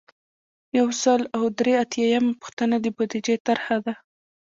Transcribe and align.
یو 0.77 0.87
سل 1.03 1.21
او 1.37 1.43
درې 1.59 1.73
اتیایمه 1.83 2.33
پوښتنه 2.41 2.75
د 2.79 2.85
بودیجې 2.95 3.35
طرحه 3.47 3.77
ده. 3.85 3.93